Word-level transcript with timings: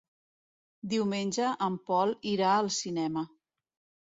Diumenge 0.93 1.51
en 1.67 1.75
Pol 1.91 2.15
irà 2.33 2.49
al 2.57 2.73
cinema. 2.79 3.29